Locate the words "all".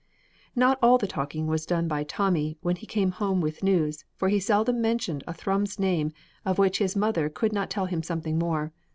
0.81-0.97